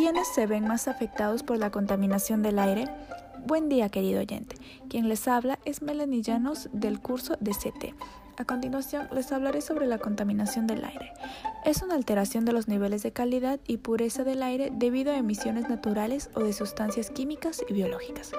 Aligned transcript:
¿Quiénes 0.00 0.28
se 0.28 0.46
ven 0.46 0.66
más 0.66 0.88
afectados 0.88 1.42
por 1.42 1.58
la 1.58 1.70
contaminación 1.70 2.42
del 2.42 2.58
aire? 2.58 2.88
Buen 3.44 3.68
día, 3.68 3.90
querido 3.90 4.20
oyente. 4.20 4.56
Quien 4.88 5.10
les 5.10 5.28
habla 5.28 5.58
es 5.66 5.82
Melanie 5.82 6.22
Llanos 6.22 6.70
del 6.72 7.00
curso 7.00 7.36
de 7.38 7.50
CT. 7.50 7.94
A 8.36 8.44
continuación, 8.44 9.08
les 9.12 9.32
hablaré 9.32 9.60
sobre 9.60 9.86
la 9.86 9.98
contaminación 9.98 10.66
del 10.66 10.84
aire. 10.84 11.12
Es 11.64 11.82
una 11.82 11.94
alteración 11.94 12.44
de 12.44 12.52
los 12.52 12.68
niveles 12.68 13.02
de 13.02 13.12
calidad 13.12 13.60
y 13.66 13.78
pureza 13.78 14.24
del 14.24 14.42
aire 14.42 14.70
debido 14.72 15.12
a 15.12 15.16
emisiones 15.16 15.68
naturales 15.68 16.30
o 16.34 16.40
de 16.40 16.52
sustancias 16.52 17.10
químicas 17.10 17.62
y 17.68 17.72
biológicas. 17.72 18.32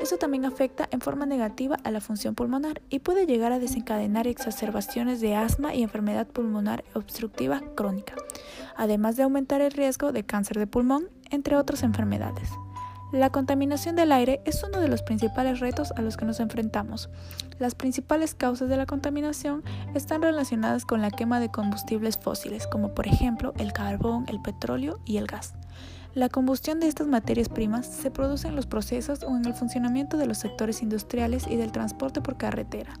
Esto 0.00 0.16
también 0.16 0.44
afecta 0.44 0.88
en 0.90 1.00
forma 1.00 1.26
negativa 1.26 1.76
a 1.84 1.90
la 1.90 2.00
función 2.00 2.34
pulmonar 2.34 2.82
y 2.90 2.98
puede 2.98 3.26
llegar 3.26 3.52
a 3.52 3.58
desencadenar 3.58 4.26
exacerbaciones 4.26 5.20
de 5.20 5.36
asma 5.36 5.74
y 5.74 5.82
enfermedad 5.82 6.26
pulmonar 6.26 6.84
obstructiva 6.94 7.62
crónica, 7.76 8.14
además 8.76 9.16
de 9.16 9.22
aumentar 9.22 9.60
el 9.60 9.72
riesgo 9.72 10.12
de 10.12 10.24
cáncer 10.24 10.58
de 10.58 10.66
pulmón, 10.66 11.08
entre 11.30 11.56
otras 11.56 11.82
enfermedades. 11.82 12.50
La 13.14 13.30
contaminación 13.30 13.94
del 13.94 14.10
aire 14.10 14.40
es 14.44 14.64
uno 14.64 14.80
de 14.80 14.88
los 14.88 15.02
principales 15.02 15.60
retos 15.60 15.92
a 15.92 16.02
los 16.02 16.16
que 16.16 16.24
nos 16.24 16.40
enfrentamos. 16.40 17.10
Las 17.60 17.76
principales 17.76 18.34
causas 18.34 18.68
de 18.68 18.76
la 18.76 18.86
contaminación 18.86 19.62
están 19.94 20.20
relacionadas 20.20 20.84
con 20.84 21.00
la 21.00 21.12
quema 21.12 21.38
de 21.38 21.48
combustibles 21.48 22.18
fósiles, 22.18 22.66
como 22.66 22.92
por 22.92 23.06
ejemplo 23.06 23.54
el 23.56 23.72
carbón, 23.72 24.24
el 24.26 24.42
petróleo 24.42 24.98
y 25.04 25.18
el 25.18 25.28
gas. 25.28 25.54
La 26.14 26.28
combustión 26.28 26.80
de 26.80 26.88
estas 26.88 27.06
materias 27.06 27.48
primas 27.48 27.86
se 27.86 28.10
produce 28.10 28.48
en 28.48 28.56
los 28.56 28.66
procesos 28.66 29.22
o 29.22 29.36
en 29.36 29.44
el 29.44 29.54
funcionamiento 29.54 30.16
de 30.16 30.26
los 30.26 30.38
sectores 30.38 30.82
industriales 30.82 31.46
y 31.48 31.54
del 31.54 31.70
transporte 31.70 32.20
por 32.20 32.36
carretera. 32.36 32.98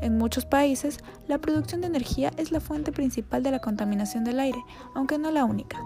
En 0.00 0.18
muchos 0.18 0.44
países, 0.44 0.98
la 1.26 1.38
producción 1.38 1.80
de 1.80 1.88
energía 1.88 2.30
es 2.36 2.52
la 2.52 2.60
fuente 2.60 2.92
principal 2.92 3.42
de 3.42 3.50
la 3.50 3.58
contaminación 3.58 4.22
del 4.22 4.38
aire, 4.38 4.62
aunque 4.94 5.18
no 5.18 5.32
la 5.32 5.44
única. 5.44 5.80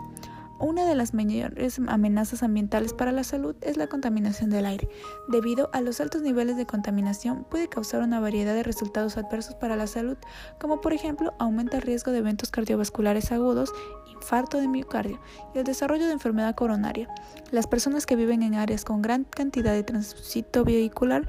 Una 0.63 0.87
de 0.87 0.95
las 0.95 1.13
mayores 1.13 1.81
amenazas 1.89 2.45
ambientales 2.45 2.95
para 2.95 3.11
la 3.11 3.25
salud 3.25 3.57
es 3.63 3.77
la 3.77 3.89
contaminación 3.89 4.49
del 4.49 4.65
aire. 4.65 4.89
Debido 5.27 5.69
a 5.73 5.81
los 5.81 6.01
altos 6.01 6.23
niveles 6.23 6.57
de 6.57 6.67
contaminación 6.67 7.43
puede 7.43 7.69
causar 7.69 8.01
una 8.01 8.21
variedad 8.21 8.55
de 8.55 8.63
resultados 8.63 9.17
adversos 9.17 9.57
para 9.57 9.75
la 9.75 9.89
salud, 9.89 10.17
como 10.61 10.81
por 10.81 10.93
ejemplo 10.93 11.35
aumenta 11.41 11.79
el 11.79 11.83
riesgo 11.83 12.13
de 12.13 12.19
eventos 12.19 12.53
cardiovasculares 12.53 13.33
agudos, 13.33 13.73
infarto 14.15 14.59
de 14.59 14.69
miocardio 14.69 15.21
y 15.53 15.59
el 15.59 15.65
desarrollo 15.65 16.07
de 16.07 16.13
enfermedad 16.13 16.55
coronaria. 16.55 17.09
Las 17.51 17.67
personas 17.67 18.07
que 18.07 18.15
viven 18.15 18.45
en 18.45 18.55
áreas 18.55 18.85
con 18.85 19.03
gran 19.03 19.25
cantidad 19.25 19.73
de 19.73 19.83
tránsito 19.83 20.63
vehicular, 20.63 21.27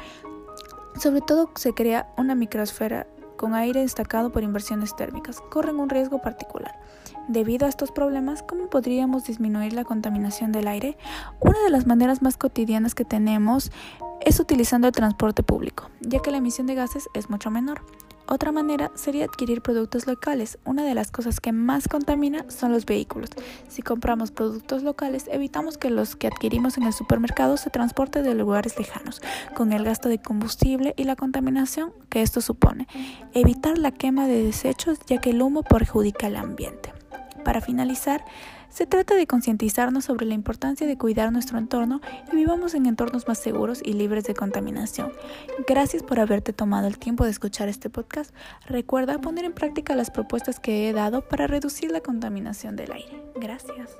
sobre 1.01 1.21
todo 1.21 1.49
se 1.55 1.73
crea 1.73 2.13
una 2.17 2.35
microsfera 2.35 3.07
con 3.43 3.55
aire 3.55 3.81
destacado 3.81 4.31
por 4.31 4.41
inversiones 4.41 4.95
térmicas, 4.95 5.41
corren 5.41 5.81
un 5.81 5.89
riesgo 5.89 6.21
particular. 6.21 6.79
Debido 7.27 7.65
a 7.65 7.69
estos 7.69 7.91
problemas, 7.91 8.41
¿cómo 8.41 8.69
podríamos 8.69 9.25
disminuir 9.25 9.73
la 9.73 9.83
contaminación 9.83 10.53
del 10.53 10.65
aire? 10.65 10.97
Una 11.41 11.61
de 11.61 11.69
las 11.69 11.85
maneras 11.85 12.21
más 12.21 12.37
cotidianas 12.37 12.95
que 12.95 13.03
tenemos 13.03 13.69
es 14.21 14.39
utilizando 14.39 14.87
el 14.87 14.93
transporte 14.93 15.43
público, 15.43 15.89
ya 15.99 16.21
que 16.21 16.31
la 16.31 16.37
emisión 16.37 16.67
de 16.67 16.75
gases 16.75 17.09
es 17.13 17.29
mucho 17.29 17.51
menor. 17.51 17.81
Otra 18.33 18.51
manera 18.51 18.89
sería 18.95 19.25
adquirir 19.25 19.61
productos 19.61 20.07
locales. 20.07 20.57
Una 20.65 20.83
de 20.83 20.95
las 20.95 21.11
cosas 21.11 21.39
que 21.39 21.51
más 21.51 21.87
contamina 21.87 22.49
son 22.49 22.71
los 22.71 22.87
vehículos. 22.87 23.29
Si 23.67 23.83
compramos 23.83 24.31
productos 24.31 24.81
locales, 24.81 25.29
evitamos 25.31 25.77
que 25.77 25.91
los 25.91 26.15
que 26.15 26.25
adquirimos 26.25 26.79
en 26.79 26.85
el 26.85 26.93
supermercado 26.93 27.57
se 27.57 27.69
transporten 27.69 28.23
de 28.23 28.33
lugares 28.33 28.79
lejanos, 28.79 29.21
con 29.53 29.71
el 29.71 29.83
gasto 29.83 30.09
de 30.09 30.17
combustible 30.17 30.95
y 30.97 31.03
la 31.03 31.15
contaminación 31.15 31.93
que 32.09 32.23
esto 32.23 32.41
supone. 32.41 32.87
Evitar 33.35 33.77
la 33.77 33.91
quema 33.91 34.25
de 34.25 34.43
desechos, 34.43 34.97
ya 35.05 35.21
que 35.21 35.29
el 35.29 35.39
humo 35.39 35.61
perjudica 35.61 36.25
al 36.25 36.37
ambiente. 36.37 36.91
Para 37.45 37.61
finalizar, 37.61 38.25
se 38.73 38.87
trata 38.87 39.15
de 39.15 39.27
concientizarnos 39.27 40.05
sobre 40.05 40.25
la 40.25 40.33
importancia 40.33 40.87
de 40.87 40.97
cuidar 40.97 41.31
nuestro 41.31 41.59
entorno 41.59 42.01
y 42.31 42.35
vivamos 42.35 42.73
en 42.73 42.87
entornos 42.87 43.27
más 43.27 43.37
seguros 43.37 43.81
y 43.85 43.93
libres 43.93 44.23
de 44.23 44.33
contaminación. 44.33 45.11
Gracias 45.67 46.01
por 46.01 46.19
haberte 46.19 46.53
tomado 46.53 46.87
el 46.87 46.97
tiempo 46.97 47.23
de 47.23 47.29
escuchar 47.29 47.69
este 47.69 47.91
podcast. 47.91 48.33
Recuerda 48.65 49.21
poner 49.21 49.45
en 49.45 49.53
práctica 49.53 49.95
las 49.95 50.09
propuestas 50.09 50.59
que 50.59 50.89
he 50.89 50.93
dado 50.93 51.27
para 51.27 51.45
reducir 51.45 51.91
la 51.91 52.01
contaminación 52.01 52.75
del 52.75 52.91
aire. 52.93 53.21
Gracias. 53.35 53.95